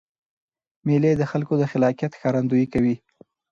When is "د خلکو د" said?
1.17-1.63